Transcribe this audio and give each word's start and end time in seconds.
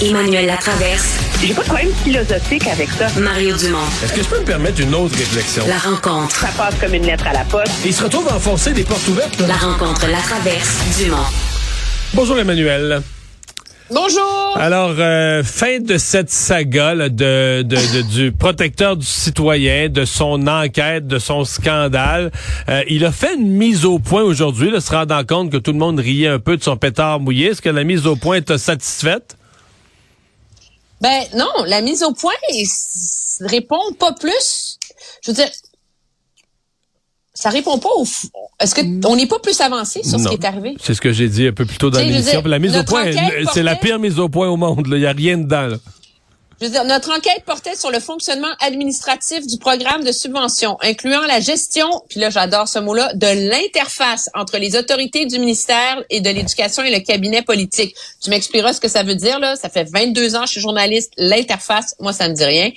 Emmanuel 0.00 0.46
Latraverse. 0.46 1.18
J'ai 1.40 1.52
pas 1.52 1.62
de 1.62 1.66
problème 1.66 1.92
philosophique 2.04 2.68
avec 2.68 2.88
ça. 2.90 3.08
Mario 3.20 3.56
Dumont. 3.56 3.78
Est-ce 4.04 4.12
que 4.12 4.22
je 4.22 4.28
peux 4.28 4.38
me 4.38 4.44
permettre 4.44 4.80
une 4.80 4.94
autre 4.94 5.16
réflexion? 5.16 5.64
La 5.66 5.78
rencontre. 5.78 6.36
Ça 6.36 6.48
passe 6.56 6.76
comme 6.80 6.94
une 6.94 7.04
lettre 7.04 7.26
à 7.26 7.32
la 7.32 7.44
poste. 7.44 7.72
il 7.84 7.92
se 7.92 8.04
retrouve 8.04 8.28
à 8.28 8.36
enfoncer 8.36 8.72
des 8.72 8.84
portes 8.84 9.06
ouvertes. 9.08 9.40
La 9.48 9.56
rencontre, 9.56 10.06
la 10.08 10.18
traverse, 10.18 10.78
Dumont. 10.98 11.16
Bonjour 12.14 12.38
Emmanuel. 12.38 13.02
Bonjour. 13.90 14.56
Alors, 14.56 14.94
euh, 14.98 15.42
fin 15.42 15.80
de 15.80 15.96
cette 15.98 16.30
saga 16.30 16.94
là, 16.94 17.08
de, 17.08 17.62
de, 17.62 17.76
de, 17.76 18.02
du 18.02 18.32
protecteur 18.32 18.96
du 18.96 19.06
citoyen, 19.06 19.88
de 19.88 20.04
son 20.04 20.46
enquête, 20.46 21.06
de 21.08 21.18
son 21.18 21.44
scandale. 21.44 22.30
Euh, 22.68 22.82
il 22.88 23.04
a 23.04 23.10
fait 23.10 23.34
une 23.34 23.50
mise 23.50 23.84
au 23.84 23.98
point 23.98 24.22
aujourd'hui, 24.22 24.70
se 24.80 24.92
rendant 24.92 25.24
compte 25.24 25.50
que 25.50 25.56
tout 25.56 25.72
le 25.72 25.78
monde 25.78 25.98
riait 25.98 26.28
un 26.28 26.38
peu 26.38 26.56
de 26.56 26.62
son 26.62 26.76
pétard 26.76 27.18
mouillé. 27.18 27.48
Est-ce 27.48 27.62
que 27.62 27.70
la 27.70 27.82
mise 27.82 28.06
au 28.06 28.14
point 28.14 28.40
t'a 28.42 28.58
satisfaite? 28.58 29.37
Ben 31.00 31.22
non, 31.36 31.64
la 31.66 31.80
mise 31.80 32.02
au 32.02 32.12
point 32.12 32.32
répond 33.40 33.92
pas 33.98 34.12
plus. 34.12 34.78
Je 35.22 35.30
veux 35.30 35.34
dire, 35.34 35.48
ça 37.34 37.50
répond 37.50 37.78
pas 37.78 37.90
au. 37.96 38.04
Est-ce 38.60 38.74
que 38.74 39.06
on 39.06 39.14
n'est 39.14 39.26
pas 39.26 39.38
plus 39.38 39.60
avancé 39.60 40.02
sur 40.02 40.18
ce 40.18 40.28
qui 40.28 40.34
est 40.34 40.44
arrivé? 40.44 40.76
C'est 40.82 40.94
ce 40.94 41.00
que 41.00 41.12
j'ai 41.12 41.28
dit 41.28 41.46
un 41.46 41.52
peu 41.52 41.64
plus 41.64 41.78
tôt 41.78 41.90
dans 41.90 42.00
l'émission. 42.00 42.42
La 42.44 42.58
mise 42.58 42.76
au 42.76 42.82
point, 42.82 43.12
c'est 43.52 43.62
la 43.62 43.76
pire 43.76 43.98
mise 43.98 44.18
au 44.18 44.28
point 44.28 44.48
au 44.48 44.56
monde. 44.56 44.88
Il 44.90 44.98
y 44.98 45.06
a 45.06 45.12
rien 45.12 45.38
dedans. 45.38 45.68
Là. 45.68 45.76
Je 46.60 46.66
veux 46.66 46.72
dire, 46.72 46.84
notre 46.84 47.16
enquête 47.16 47.44
portait 47.46 47.76
sur 47.76 47.92
le 47.92 48.00
fonctionnement 48.00 48.52
administratif 48.58 49.46
du 49.46 49.58
programme 49.58 50.02
de 50.02 50.10
subvention, 50.10 50.76
incluant 50.80 51.20
la 51.20 51.38
gestion, 51.38 51.88
puis 52.08 52.18
là 52.18 52.30
j'adore 52.30 52.66
ce 52.66 52.80
mot-là, 52.80 53.12
de 53.14 53.48
l'interface 53.48 54.28
entre 54.34 54.58
les 54.58 54.74
autorités 54.74 55.24
du 55.26 55.38
ministère 55.38 56.02
et 56.10 56.20
de 56.20 56.28
l'éducation 56.30 56.82
et 56.82 56.90
le 56.90 56.98
cabinet 56.98 57.42
politique. 57.42 57.94
Tu 58.20 58.30
m'expliqueras 58.30 58.72
ce 58.72 58.80
que 58.80 58.88
ça 58.88 59.04
veut 59.04 59.14
dire, 59.14 59.38
là. 59.38 59.54
Ça 59.54 59.68
fait 59.68 59.84
22 59.84 60.34
ans 60.34 60.40
que 60.40 60.46
je 60.46 60.52
suis 60.52 60.60
journaliste. 60.60 61.12
L'interface, 61.16 61.94
moi, 62.00 62.12
ça 62.12 62.28
me 62.28 62.34
dit 62.34 62.44
rien. 62.44 62.72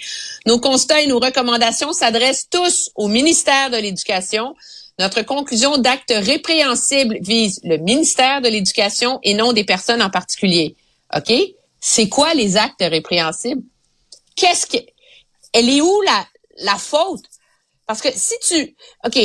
Nos 0.45 0.59
constats 0.59 1.01
et 1.01 1.07
nos 1.07 1.19
recommandations 1.19 1.91
s'adressent 1.91 2.49
tous 2.51 2.91
au 2.93 3.07
ministère 3.07 3.71
de 3.71 3.77
l'Éducation. 3.77 4.53
Notre 4.99 5.23
conclusion 5.23 5.79
d'actes 5.79 6.13
répréhensibles 6.15 7.17
vise 7.21 7.59
le 7.63 7.77
ministère 7.77 8.41
de 8.41 8.47
l'Éducation 8.49 9.19
et 9.23 9.33
non 9.33 9.53
des 9.53 9.63
personnes 9.63 10.03
en 10.03 10.11
particulier. 10.11 10.75
OK? 11.15 11.33
C'est 11.79 12.09
quoi 12.09 12.35
les 12.35 12.57
actes 12.57 12.81
répréhensibles? 12.81 13.63
Qu'est-ce 14.35 14.65
que, 14.65 14.77
elle 15.53 15.69
est 15.69 15.81
où 15.81 16.01
la, 16.01 16.25
la 16.59 16.75
faute? 16.75 17.23
Parce 17.87 18.01
que 18.01 18.09
si 18.13 18.33
tu, 18.47 18.75
OK, 19.05 19.15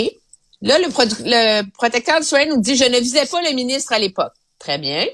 là, 0.62 0.78
le, 0.78 0.88
le 0.88 1.70
protecteur 1.72 2.20
du 2.20 2.26
soin 2.26 2.44
nous 2.46 2.60
dit, 2.60 2.76
je 2.76 2.84
ne 2.84 2.98
visais 2.98 3.26
pas 3.26 3.42
le 3.42 3.52
ministre 3.52 3.92
à 3.92 3.98
l'époque. 3.98 4.32
Très 4.58 4.78
bien. 4.78 5.06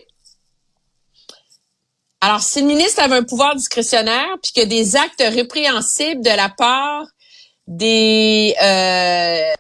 Alors, 2.21 2.41
si 2.41 2.61
le 2.61 2.67
ministre 2.67 3.03
avait 3.03 3.17
un 3.17 3.25
pouvoir 3.25 3.57
discrétionnaire, 3.57 4.37
puis 4.43 4.53
que 4.53 4.65
des 4.65 4.95
actes 4.95 5.23
répréhensibles 5.27 6.23
de 6.23 6.31
la 6.31 6.49
part 6.49 7.05
des 7.67 8.55
euh, 8.63 9.53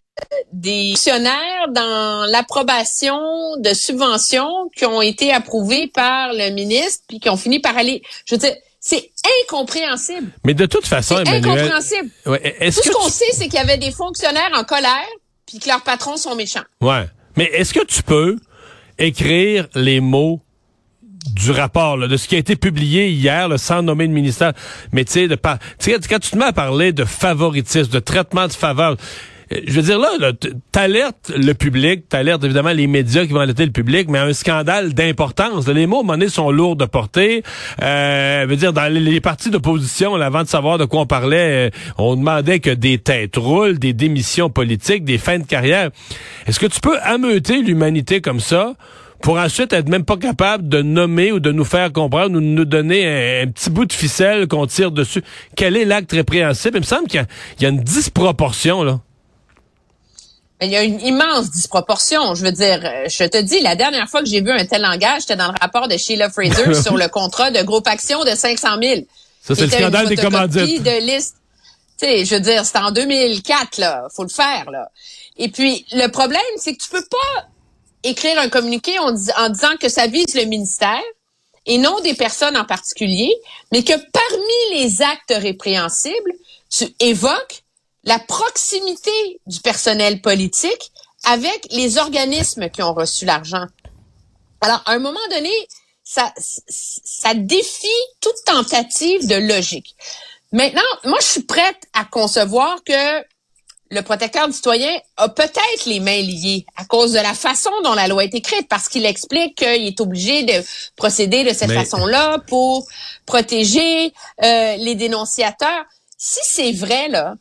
des 0.52 0.91
fonctionnaires 0.91 1.69
dans 1.70 2.24
l'approbation 2.30 3.56
de 3.58 3.74
subventions 3.74 4.70
qui 4.77 4.84
ont 4.86 5.02
été 5.02 5.33
approuvées 5.33 5.89
par 5.89 6.33
le 6.33 6.50
ministre, 6.50 7.05
puis 7.08 7.19
qui 7.19 7.28
ont 7.28 7.36
fini 7.36 7.58
par 7.58 7.77
aller, 7.77 8.02
je 8.27 8.34
veux 8.34 8.39
dire, 8.39 8.55
c'est 8.84 9.12
incompréhensible. 9.44 10.33
Mais 10.44 10.55
de 10.55 10.66
toute 10.66 10.86
façon, 10.86 11.19
Emmanuel... 11.19 11.47
incompréhensible. 11.47 12.11
Tout 12.25 12.83
ce 12.83 12.91
qu'on 12.91 13.08
sait, 13.08 13.33
c'est 13.33 13.44
qu'il 13.44 13.55
y 13.55 13.58
avait 13.58 13.78
des 13.78 13.92
fonctionnaires 13.92 14.50
en 14.55 14.64
colère 14.64 15.06
puis 15.47 15.61
que 15.61 15.69
leurs 15.69 15.83
patrons 15.83 16.16
sont 16.16 16.34
méchants. 16.34 16.64
Ouais. 16.80 17.06
Mais 17.36 17.44
est-ce 17.44 17.72
que 17.72 17.84
tu 17.84 18.02
peux 18.02 18.36
écrire 18.98 19.69
les 19.74 20.00
mots 20.00 20.42
du 21.27 21.52
rapport, 21.52 21.97
de 21.97 22.16
ce 22.16 22.27
qui 22.27 22.34
a 22.34 22.39
été 22.39 22.56
publié 22.56 23.08
hier, 23.08 23.48
le 23.48 23.56
sans 23.56 23.80
nommer 23.80 24.08
de 24.08 24.12
ministère. 24.12 24.52
Mais 24.91 25.05
tu 25.05 25.12
sais, 25.12 25.28
quand 26.08 26.19
tu 26.19 26.30
te 26.30 26.36
mets 26.36 26.46
à 26.46 26.52
parler 26.52 26.92
de 26.92 27.05
favoritisme, 27.05 27.92
de 27.92 28.01
traitement 28.01 28.48
de 28.48 28.52
faveur, 28.52 28.96
je 29.67 29.73
veux 29.73 29.83
dire 29.83 29.98
là, 29.98 30.11
là 30.18 30.33
t'alertes 30.70 31.33
le 31.36 31.52
public, 31.52 32.08
t'alertes 32.08 32.45
évidemment 32.45 32.70
les 32.70 32.86
médias 32.86 33.27
qui 33.27 33.33
vont 33.33 33.40
alerter 33.40 33.67
le 33.67 33.73
public, 33.73 34.08
mais 34.08 34.18
un 34.18 34.33
scandale 34.33 34.95
d'importance. 34.95 35.68
Les 35.68 35.86
mots 35.86 36.02
monnaie 36.02 36.29
sont 36.29 36.51
lourds 36.51 36.77
de 36.77 36.85
portée. 36.85 37.42
Euh, 37.83 38.46
veut 38.48 38.57
dire 38.57 38.73
dans 38.73 38.92
les, 38.92 39.20
partis 39.20 39.51
d'opposition, 39.51 40.14
avant 40.14 40.42
de 40.42 40.48
savoir 40.48 40.79
de 40.79 40.85
quoi 40.85 41.01
on 41.01 41.07
parlait, 41.07 41.68
euh, 41.68 41.70
on 41.98 42.17
demandait 42.17 42.61
que 42.61 42.70
des 42.70 42.98
têtes 42.98 43.36
roulent, 43.36 43.79
des 43.79 43.92
démissions 43.92 44.51
politiques, 44.51 45.05
des 45.05 45.18
fins 45.18 45.39
de 45.39 45.45
carrière. 45.45 45.90
Est-ce 46.46 46.61
que 46.61 46.67
tu 46.67 46.80
peux 46.80 46.98
ameuter 47.02 47.63
l'humanité 47.63 48.20
comme 48.20 48.40
ça? 48.40 48.74
pour 49.20 49.39
ensuite 49.39 49.73
être 49.73 49.89
même 49.89 50.05
pas 50.05 50.17
capable 50.17 50.69
de 50.69 50.83
nommer 50.83 51.30
ou 51.30 51.39
de 51.39 51.52
nous 51.52 51.64
faire 51.64 51.92
comprendre 51.92 52.36
ou 52.36 52.40
de 52.40 52.45
nous 52.45 52.64
donner 52.64 53.42
un, 53.42 53.46
petit 53.46 53.70
bout 53.70 53.84
de 53.84 53.92
ficelle 53.92 54.48
qu'on 54.48 54.67
tire 54.67 54.90
dessus? 54.90 55.23
Quel 55.55 55.77
est 55.77 55.84
l'acte 55.84 56.11
répréhensible? 56.11 56.79
Il 56.79 56.80
me 56.80 56.84
semble 56.84 57.07
qu'il 57.07 57.24
y, 57.61 57.63
y, 57.63 57.67
a 57.67 57.69
une 57.69 57.83
disproportion, 57.84 58.83
là 58.83 58.98
il 60.64 60.70
y 60.70 60.77
a 60.77 60.83
une 60.83 61.00
immense 61.00 61.50
disproportion. 61.50 62.34
Je 62.34 62.45
veux 62.45 62.52
dire, 62.52 62.80
euh, 62.84 63.08
je 63.08 63.24
te 63.24 63.39
dis, 63.40 63.61
la 63.61 63.74
dernière 63.74 64.08
fois 64.08 64.20
que 64.20 64.28
j'ai 64.28 64.40
vu 64.40 64.50
un 64.50 64.64
tel 64.64 64.83
langage, 64.83 65.23
c'était 65.23 65.36
dans 65.36 65.48
le 65.48 65.58
rapport 65.61 65.89
de 65.89 65.96
Sheila 65.96 66.30
Fraser 66.30 66.74
sur 66.83 66.96
le 66.96 67.08
contrat 67.08 67.50
de 67.50 67.62
groupe 67.62 67.86
action 67.86 68.24
de 68.24 68.30
500 68.30 68.68
000. 68.83 69.01
Ça, 69.42 69.55
c'est 69.55 69.62
le 69.62 69.70
scandale 69.70 70.08
des 70.08 70.17
commandites. 70.17 70.83
de 70.83 71.01
liste. 71.01 71.36
Tu 71.98 72.06
sais, 72.06 72.24
je 72.24 72.34
veux 72.34 72.40
dire, 72.40 72.64
c'était 72.64 72.78
en 72.78 72.90
2004, 72.90 73.78
là. 73.78 74.06
Faut 74.14 74.22
le 74.22 74.28
faire, 74.28 74.70
là. 74.70 74.90
Et 75.36 75.48
puis, 75.48 75.86
le 75.92 76.08
problème, 76.08 76.40
c'est 76.56 76.74
que 76.74 76.83
tu 76.83 76.90
peux 76.90 77.05
pas 77.05 77.46
écrire 78.02 78.39
un 78.39 78.48
communiqué 78.48 78.98
en, 78.98 79.14
en 79.39 79.48
disant 79.48 79.77
que 79.80 79.89
ça 79.89 80.06
vise 80.06 80.34
le 80.34 80.45
ministère 80.45 81.02
et 81.67 81.78
non 81.78 82.01
des 82.01 82.14
personnes 82.14 82.56
en 82.56 82.64
particulier, 82.64 83.33
mais 83.70 83.83
que 83.83 83.92
parmi 83.92 84.80
les 84.80 85.02
actes 85.02 85.34
répréhensibles, 85.36 86.33
tu 86.70 86.86
évoques 87.01 87.62
la 88.05 88.18
proximité 88.18 89.40
du 89.46 89.61
personnel 89.61 90.20
politique 90.20 90.92
avec 91.24 91.67
les 91.70 91.98
organismes 91.98 92.68
qui 92.68 92.83
ont 92.83 92.95
reçu 92.95 93.24
l'argent. 93.24 93.67
Alors, 94.61 94.83
à 94.86 94.92
un 94.92 94.98
moment 94.98 95.20
donné, 95.30 95.52
ça, 96.05 96.33
ça 96.36 97.35
défie 97.35 97.89
toute 98.20 98.45
tentative 98.45 99.27
de 99.29 99.36
logique. 99.36 99.95
Maintenant, 100.52 100.83
moi, 101.05 101.18
je 101.20 101.27
suis 101.27 101.42
prête 101.42 101.83
à 101.92 102.05
concevoir 102.05 102.83
que 102.85 103.24
le 103.90 104.02
protecteur 104.02 104.46
du 104.48 104.55
citoyen 104.55 104.90
a 105.17 105.29
peut-être 105.29 105.84
les 105.86 106.01
mains 106.01 106.23
liées 106.23 106.64
à 106.77 106.84
cause 106.84 107.13
de 107.13 107.19
la 107.19 107.34
façon 107.34 107.70
dont 107.84 107.95
la 107.95 108.08
loi 108.08 108.24
est 108.24 108.34
écrite, 108.34 108.67
parce 108.69 108.89
qu'il 108.89 109.05
explique 109.05 109.57
qu'il 109.57 109.86
est 109.86 110.01
obligé 110.01 110.45
de 110.45 110.64
procéder 110.96 111.45
de 111.45 111.52
cette 111.52 111.73
façon-là 111.73 112.39
pour 112.48 112.86
protéger 113.27 114.13
euh, 114.42 114.77
les 114.77 114.95
dénonciateurs. 114.95 115.84
Si 116.17 116.40
c'est 116.42 116.73
vrai, 116.73 117.08
là, 117.08 117.34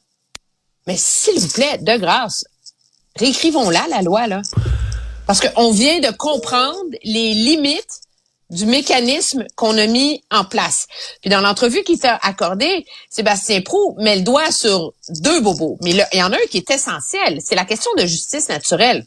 mais 0.88 0.98
s'il 0.98 1.40
vous 1.40 1.50
plaît, 1.50 1.78
de 1.80 1.98
grâce, 1.98 2.46
réécrivons-la, 3.18 3.86
la 3.90 4.02
loi, 4.02 4.28
là. 4.28 4.42
Parce 5.28 5.40
qu'on 5.40 5.72
vient 5.72 6.00
de 6.00 6.12
comprendre 6.12 6.90
les 7.04 7.34
limites 7.34 8.02
du 8.50 8.66
mécanisme 8.66 9.46
qu'on 9.56 9.78
a 9.78 9.88
mis 9.88 10.24
en 10.30 10.44
place. 10.44 10.88
Puis 11.22 11.30
dans 11.30 11.40
l'entrevue 11.40 11.84
qui 11.84 11.98
t'a 11.98 12.20
accordée, 12.22 12.86
Sébastien 13.10 13.62
Prou 13.62 13.96
met 13.98 14.18
le 14.18 14.24
doigt 14.24 14.52
sur 14.52 14.94
deux 15.08 15.40
bobos. 15.40 15.78
Mais 15.82 15.92
il 15.92 16.20
y 16.20 16.24
en 16.24 16.34
a 16.34 16.36
un 16.36 16.48
qui 16.50 16.58
est 16.58 16.70
essentiel. 16.70 17.40
C'est 17.42 17.56
la 17.56 17.66
question 17.66 17.90
de 17.98 18.06
justice 18.06 18.50
naturelle. 18.50 19.06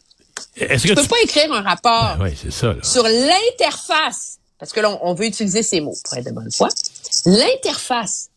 Est-ce 0.57 0.87
tu 0.87 0.95
peux 0.95 1.07
pas 1.07 1.21
écrire 1.23 1.53
un 1.53 1.63
rapport 1.63 2.17
ben 2.19 2.33
ça, 2.51 2.75
sur 2.83 3.05
l'interface, 3.05 4.39
parce 4.59 4.73
que 4.73 4.81
là, 4.81 4.99
on 5.03 5.15
veut 5.15 5.27
utiliser 5.27 5.63
ces 5.63 5.81
mots 5.81 5.97
pour 6.05 6.15
être 6.17 6.27
de 6.27 6.33
bonne 6.33 6.51
foi, 6.51 6.69
l'interface 7.27 8.31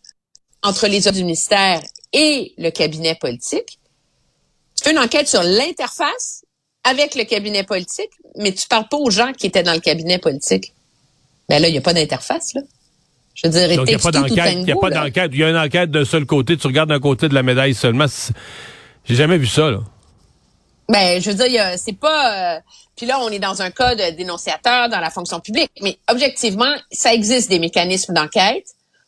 entre 0.61 0.87
les 0.87 1.07
hommes 1.07 1.15
du 1.15 1.23
ministère 1.23 1.81
et 2.13 2.53
le 2.57 2.69
cabinet 2.69 3.15
politique. 3.15 3.79
Tu 4.75 4.83
fais 4.83 4.91
une 4.91 4.99
enquête 4.99 5.27
sur 5.27 5.43
l'interface 5.43 6.45
avec 6.83 7.15
le 7.15 7.23
cabinet 7.23 7.63
politique, 7.63 8.11
mais 8.35 8.53
tu 8.53 8.67
parles 8.67 8.87
pas 8.87 8.97
aux 8.97 9.09
gens 9.09 9.33
qui 9.33 9.47
étaient 9.47 9.63
dans 9.63 9.73
le 9.73 9.79
cabinet 9.79 10.19
politique. 10.19 10.73
Ben 11.49 11.61
là, 11.61 11.67
il 11.67 11.71
n'y 11.71 11.77
a 11.77 11.81
pas 11.81 11.93
d'interface, 11.93 12.53
là. 12.53 12.61
Je 13.35 13.47
veux 13.47 13.51
dire, 13.51 13.71
il 13.71 13.83
n'y 13.83 13.93
a 13.93 13.99
pas 13.99 14.11
d'enquête. 14.11 14.53
Il 14.53 14.63
n'y 14.63 14.71
a 14.71 14.75
pas 14.75 14.89
d'enquête. 14.89 15.29
Il 15.31 15.39
y 15.39 15.43
a 15.43 15.49
une 15.49 15.57
enquête 15.57 15.91
d'un 15.91 16.05
seul 16.05 16.25
côté. 16.25 16.57
Tu 16.57 16.65
regardes 16.65 16.89
d'un 16.89 16.99
côté 16.99 17.29
de 17.29 17.35
la 17.35 17.43
médaille 17.43 17.75
seulement. 17.75 18.05
J'ai 19.05 19.15
jamais 19.15 19.37
vu 19.37 19.45
ça, 19.45 19.69
là. 19.69 19.79
Ben, 20.89 21.21
je 21.21 21.29
veux 21.29 21.47
dire, 21.47 21.63
c'est 21.77 21.97
pas. 21.97 22.55
Euh, 22.55 22.59
puis 22.95 23.05
là, 23.05 23.19
on 23.19 23.29
est 23.29 23.39
dans 23.39 23.61
un 23.61 23.69
cas 23.69 23.93
de 23.93 24.15
dénonciateur 24.15 24.89
dans 24.89 24.99
la 24.99 25.11
fonction 25.11 25.39
publique. 25.39 25.71
Mais 25.81 25.97
objectivement, 26.09 26.73
ça 26.91 27.13
existe 27.13 27.49
des 27.49 27.59
mécanismes 27.59 28.13
d'enquête 28.13 28.65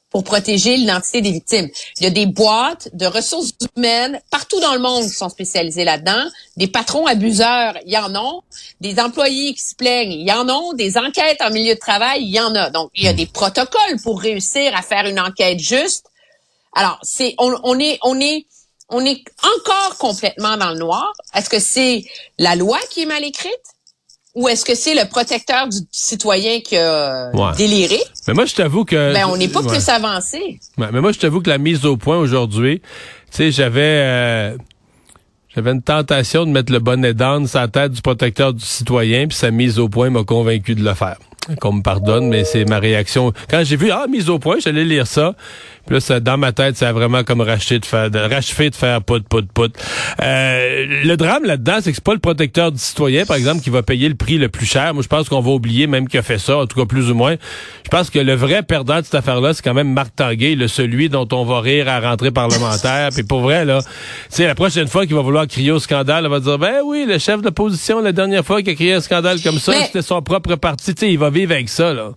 pour 0.10 0.24
protéger 0.24 0.76
l'identité 0.76 1.22
des 1.22 1.32
victimes. 1.32 1.70
Il 2.00 2.04
y 2.04 2.08
a 2.08 2.10
des 2.10 2.26
boîtes 2.26 2.90
de 2.94 3.06
ressources 3.06 3.52
humaines 3.76 4.20
partout 4.32 4.60
dans 4.60 4.74
le 4.74 4.80
monde 4.80 5.04
qui 5.04 5.16
sont 5.16 5.30
spécialisées 5.30 5.84
là-dedans. 5.84 6.26
Des 6.58 6.68
patrons 6.68 7.06
abuseurs, 7.06 7.78
il 7.86 7.94
y 7.94 7.98
en 7.98 8.14
a. 8.16 8.40
Des 8.82 9.00
employés 9.00 9.54
qui 9.54 9.62
se 9.62 9.76
plaignent, 9.76 10.12
il 10.12 10.28
y 10.28 10.32
en 10.32 10.48
a. 10.50 10.74
Des 10.76 10.98
enquêtes 10.98 11.42
en 11.42 11.52
milieu 11.52 11.76
de 11.76 11.80
travail, 11.80 12.24
il 12.24 12.30
y 12.30 12.40
en 12.40 12.56
a. 12.56 12.70
Donc, 12.70 12.90
il 12.96 13.04
y 13.04 13.08
a 13.08 13.14
des 13.14 13.28
protocoles 13.28 14.02
pour 14.04 14.20
réussir 14.20 14.76
à 14.76 14.82
faire 14.82 15.06
une 15.06 15.20
enquête 15.20 15.60
juste. 15.60 16.08
Alors, 16.74 17.00
c'est 17.04 17.36
on, 17.38 17.56
on 17.64 17.80
est 17.80 18.00
on 18.04 18.20
est 18.20 18.46
on 18.90 19.06
est 19.06 19.24
encore 19.44 19.98
complètement 19.98 20.58
dans 20.58 20.72
le 20.72 20.80
noir. 20.80 21.14
Est-ce 21.36 21.50
que 21.50 21.60
c'est 21.60 22.06
la 22.40 22.56
loi 22.56 22.80
qui 22.90 23.04
est 23.04 23.06
mal 23.06 23.24
écrite? 23.24 23.54
Ou 24.36 24.48
est-ce 24.48 24.64
que 24.64 24.76
c'est 24.76 24.94
le 24.96 25.08
protecteur 25.10 25.68
du 25.68 25.78
citoyen 25.92 26.60
qui 26.62 26.78
a 26.78 27.32
Ouais. 27.34 27.56
déliré? 27.58 28.00
Mais 28.28 28.34
moi, 28.34 28.46
je 28.46 28.56
t'avoue 28.56 28.86
que... 28.86 29.14
Ben, 29.14 29.26
on 29.28 29.38
n'est 29.38 29.48
pas 29.48 29.62
Ouais. 29.62 29.68
plus 29.68 29.90
avancé. 29.90 30.60
Ouais, 30.78 30.88
mais 30.94 31.02
moi, 31.02 31.12
je 31.12 31.20
t'avoue 31.20 31.42
que 31.42 31.50
la 31.50 31.58
mise 31.58 31.86
au 31.86 31.98
point 31.98 32.18
aujourd'hui, 32.18 32.80
tu 32.80 33.38
sais, 33.38 33.52
j'avais 33.52 33.82
euh, 33.82 34.58
j'avais 35.54 35.72
une 35.72 35.82
tentation 35.82 36.46
de 36.46 36.52
mettre 36.52 36.72
le 36.72 36.80
bonnet 36.80 37.14
d'âne 37.14 37.48
sur 37.48 37.60
la 37.60 37.68
tête 37.68 37.92
du 37.92 38.02
protecteur 38.02 38.54
du 38.54 38.64
citoyen, 38.64 39.28
puis 39.28 39.38
sa 39.38 39.50
mise 39.52 39.80
au 39.80 39.90
point 39.90 40.10
m'a 40.10 40.24
convaincu 40.24 40.76
de 40.76 40.84
le 40.84 40.94
faire. 40.94 41.18
Qu'on 41.60 41.74
me 41.74 41.82
pardonne, 41.82 42.28
mais 42.28 42.44
c'est 42.44 42.66
ma 42.66 42.80
réaction. 42.80 43.34
Quand 43.50 43.64
j'ai 43.64 43.76
vu, 43.76 43.90
ah, 43.92 44.06
mise 44.10 44.30
au 44.30 44.38
point, 44.40 44.58
j'allais 44.60 44.84
lire 44.84 45.08
ça. 45.08 45.34
Puis 45.88 45.96
là, 45.96 46.00
ça, 46.00 46.20
dans 46.20 46.38
ma 46.38 46.52
tête, 46.52 46.78
ça 46.78 46.90
a 46.90 46.94
vraiment 46.94 47.24
comme 47.24 47.42
racheté 47.42 47.80
de 47.80 47.86
faire, 47.86 48.12
de, 48.12 48.20
rachevé 48.20 48.70
de 48.70 48.76
faire 48.76 49.02
pout, 49.02 49.28
pout, 49.28 49.52
pout. 49.52 49.74
Euh, 50.22 50.86
le 51.04 51.16
drame 51.16 51.46
là-dedans, 51.46 51.78
c'est 51.82 51.90
que 51.90 51.96
c'est 51.96 52.04
pas 52.04 52.14
le 52.14 52.20
protecteur 52.20 52.72
du 52.72 52.78
citoyen, 52.78 53.26
par 53.26 53.38
exemple, 53.38 53.62
qui 53.64 53.72
va 53.72 53.82
payer 53.82 54.08
le 54.08 54.14
prix 54.14 54.38
le 54.38 54.50
plus 54.50 54.68
cher. 54.68 54.94
Moi, 54.94 55.02
je 55.02 55.08
pense 55.08 55.28
qu'on 55.30 55.40
va 55.40 55.50
oublier 55.50 55.88
même 55.88 56.08
qu'il 56.08 56.20
a 56.20 56.24
fait 56.24 56.38
ça, 56.38 56.58
en 56.58 56.68
tout 56.68 56.80
cas 56.80 56.86
plus 56.86 57.10
ou 57.10 57.16
moins. 57.16 57.36
Je 57.84 57.90
pense 57.90 58.12
que 58.12 58.20
le 58.20 58.36
vrai 58.36 58.62
perdant 58.62 59.00
de 59.00 59.06
cette 59.06 59.16
affaire-là, 59.16 59.54
c'est 59.56 59.64
quand 59.64 59.74
même 59.74 59.92
Marc 59.92 60.16
Tanguay, 60.16 60.54
le 60.54 60.68
celui 60.68 61.10
dont 61.10 61.28
on 61.32 61.44
va 61.44 61.62
rire 61.62 61.88
à 61.90 62.00
rentrée 62.00 62.32
parlementaire. 62.32 63.10
Puis 63.12 63.24
pour 63.24 63.40
vrai, 63.40 63.66
là, 63.66 63.82
tu 63.82 63.88
sais, 64.30 64.46
la 64.46 64.54
prochaine 64.56 64.88
fois 64.88 65.08
qu'il 65.08 65.16
va 65.16 65.22
vouloir 65.22 65.48
crier 65.48 65.72
au 65.72 65.80
scandale, 65.80 66.26
il 66.26 66.30
va 66.30 66.40
dire, 66.40 66.60
ben 66.60 66.82
oui, 66.86 67.06
le 67.08 67.18
chef 67.18 67.40
de 67.40 67.46
l'opposition, 67.46 68.00
la 68.02 68.12
dernière 68.12 68.46
fois 68.46 68.62
qu'il 68.62 68.74
a 68.74 68.76
crié 68.76 68.94
un 68.94 69.02
scandale 69.02 69.42
comme 69.42 69.58
ça, 69.58 69.72
Mais- 69.72 69.86
c'était 69.86 70.04
son 70.04 70.22
propre 70.22 70.56
parti. 70.56 70.94
Tu 70.94 71.00
sais, 71.08 71.12
il 71.12 71.18
va 71.18 71.29
vivre 71.32 71.54
avec 71.54 71.70
ça, 71.70 71.94
là. 71.94 72.12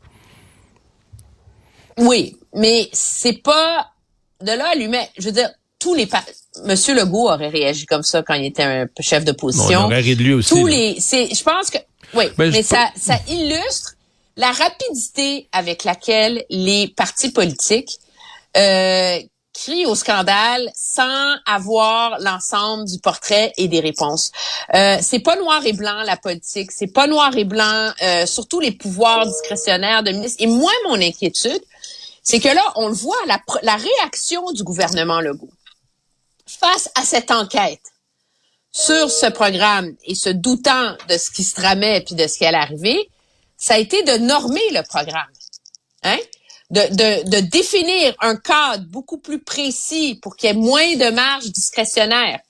Oui, 1.99 2.37
mais 2.55 2.89
c'est 2.93 3.43
pas 3.43 3.91
de 4.41 4.53
là 4.53 4.71
à 4.73 4.75
lui 4.75 4.89
mettre. 4.89 5.13
Je 5.19 5.25
veux 5.27 5.33
dire, 5.33 5.51
tous 5.79 5.95
les 5.95 6.09
Monsieur 6.65 6.95
Legault 6.95 7.29
aurait 7.31 7.49
réagi 7.49 7.87
comme 7.87 8.03
ça 8.03 8.23
quand 8.23 8.35
il 8.35 8.45
était 8.47 8.63
un 8.63 8.87
chef 9.01 9.23
On 9.23 9.27
d'opposition. 9.27 9.85
aurait 9.85 10.01
ri 10.01 10.17
de 10.17 10.23
lui 10.23 10.35
aussi. 10.35 10.51
tous 10.51 10.67
là. 10.67 10.73
les, 10.77 11.01
c'est, 11.01 11.35
je 11.35 11.43
pense 11.43 11.71
que, 11.71 11.79
oui, 12.15 12.27
Ben, 12.37 12.51
mais 12.53 12.63
ça, 12.63 12.91
ça 12.97 13.19
illustre 13.29 13.95
la 14.37 14.51
rapidité 14.53 15.49
avec 15.53 15.85
laquelle 15.85 16.45
les 16.51 16.89
partis 16.89 17.31
politiques 17.33 17.99
euh, 18.57 19.19
crient 19.53 19.87
au 19.87 19.95
scandale 19.95 20.71
sans 20.75 21.37
avoir 21.47 22.19
l'ensemble 22.21 22.87
du 22.87 22.99
portrait 22.99 23.53
et 23.57 23.69
des 23.69 23.81
réponses. 23.81 24.33
Euh, 24.75 24.99
c'est 25.01 25.21
pas 25.21 25.37
noir 25.37 25.65
et 25.67 25.73
blanc 25.73 26.03
la 26.05 26.17
politique, 26.17 26.73
c'est 26.73 26.93
pas 26.93 27.07
noir 27.07 27.37
et 27.37 27.45
blanc, 27.45 27.93
euh, 28.03 28.27
surtout 28.27 28.61
les 28.61 28.73
pouvoirs 28.73 29.27
discrétionnaires 29.27 30.03
de 30.03 30.11
ministres. 30.11 30.43
Et 30.43 30.47
moi, 30.47 30.73
mon 30.87 31.01
inquiétude, 31.01 31.63
c'est 32.23 32.41
que 32.41 32.49
là, 32.49 32.63
on 32.77 32.89
le 32.89 32.95
voit, 32.95 33.17
la, 33.27 33.39
la 33.63 33.77
réaction 33.77 34.53
du 34.53 34.63
gouvernement 34.63 35.21
Legault 35.21 35.51
face 36.47 36.91
à 36.95 37.03
cette 37.03 37.31
enquête 37.31 37.81
sur 38.73 39.11
ce 39.11 39.27
programme 39.27 39.95
et 40.05 40.15
se 40.15 40.31
doutant 40.31 40.97
de 41.09 41.19
ce 41.19 41.31
qui 41.31 41.45
se 41.45 41.55
tramait 41.55 42.01
puis 42.01 42.15
de 42.15 42.27
ce 42.27 42.39
qui 42.39 42.47
allait 42.47 42.57
arriver, 42.59 43.11
ça 43.57 43.75
a 43.75 43.79
été 43.79 44.03
de 44.03 44.19
normer 44.19 44.71
le 44.71 44.83
programme. 44.83 45.31
Hein? 46.05 46.19
De, 46.73 46.81
de, 46.95 47.29
de 47.29 47.41
définir 47.41 48.15
un 48.21 48.35
cadre 48.35 48.87
beaucoup 48.87 49.19
plus 49.19 49.41
précis 49.41 50.19
pour 50.23 50.37
qu'il 50.37 50.49
y 50.49 50.53
ait 50.53 50.57
moins 50.57 50.97
de 50.97 51.11
marge 51.11 51.45
discrétionnaire. 51.45 52.41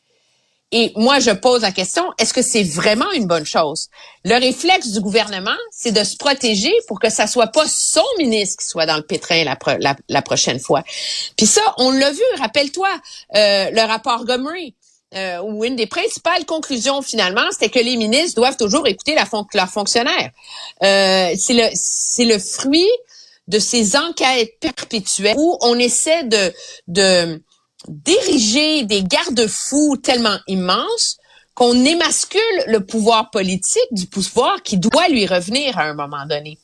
Et 0.70 0.92
moi, 0.96 1.18
je 1.18 1.32
pose 1.32 1.62
la 1.62 1.72
question, 1.72 2.04
est-ce 2.18 2.32
que 2.32 2.40
c'est 2.40 2.62
vraiment 2.62 3.10
une 3.12 3.26
bonne 3.26 3.44
chose? 3.44 3.88
Le 4.24 4.36
réflexe 4.36 4.88
du 4.92 5.00
gouvernement, 5.00 5.58
c'est 5.70 5.92
de 5.92 6.04
se 6.04 6.16
protéger 6.16 6.72
pour 6.86 6.98
que 6.98 7.10
ça 7.10 7.26
soit 7.26 7.48
pas 7.48 7.66
son 7.68 8.06
ministre 8.16 8.62
qui 8.62 8.68
soit 8.68 8.86
dans 8.86 8.96
le 8.96 9.02
pétrin 9.02 9.42
la, 9.44 9.58
la, 9.80 9.96
la 10.08 10.22
prochaine 10.22 10.60
fois. 10.60 10.82
Puis 11.36 11.46
ça, 11.46 11.60
on 11.76 11.90
l'a 11.90 12.10
vu, 12.10 12.22
rappelle-toi, 12.38 12.88
euh, 13.34 13.70
le 13.70 13.82
rapport 13.86 14.24
Gomery, 14.24 14.74
euh, 15.14 15.42
où 15.42 15.64
une 15.64 15.76
des 15.76 15.86
principales 15.86 16.46
conclusions 16.46 17.02
finalement, 17.02 17.48
c'était 17.50 17.68
que 17.68 17.80
les 17.80 17.96
ministres 17.96 18.36
doivent 18.36 18.56
toujours 18.56 18.86
écouter 18.86 19.14
la 19.14 19.26
fon- 19.26 19.46
leurs 19.52 19.68
fonctionnaires. 19.68 20.30
Euh, 20.82 21.34
c'est 21.38 21.54
le 21.54 21.68
c'est 21.74 22.24
le 22.24 22.38
fruit 22.38 22.88
de 23.52 23.58
ces 23.58 23.96
enquêtes 23.96 24.58
perpétuelles 24.60 25.36
où 25.38 25.58
on 25.60 25.78
essaie 25.78 26.24
de 26.24 26.52
de 26.88 27.40
d'ériger 27.88 28.84
des 28.84 29.02
garde-fous 29.02 29.96
tellement 30.02 30.38
immenses 30.46 31.18
qu'on 31.54 31.74
émascule 31.84 32.40
le 32.66 32.80
pouvoir 32.80 33.30
politique 33.30 33.88
du 33.90 34.06
pouvoir 34.06 34.62
qui 34.62 34.78
doit 34.78 35.08
lui 35.08 35.26
revenir 35.26 35.78
à 35.78 35.82
un 35.82 35.94
moment 35.94 36.24
donné. 36.26 36.58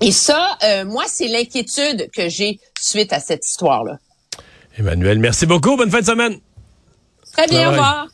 Et 0.00 0.10
ça, 0.10 0.58
euh, 0.64 0.84
moi, 0.84 1.04
c'est 1.06 1.28
l'inquiétude 1.28 2.10
que 2.10 2.28
j'ai 2.28 2.58
suite 2.80 3.12
à 3.12 3.20
cette 3.20 3.46
histoire-là. 3.46 3.98
Emmanuel, 4.76 5.20
merci 5.20 5.46
beaucoup. 5.46 5.76
Bonne 5.76 5.90
fin 5.90 6.00
de 6.00 6.06
semaine. 6.06 6.40
Très 7.32 7.46
bien, 7.46 7.58
Bye 7.58 7.66
au 7.68 7.70
revoir. 7.70 8.08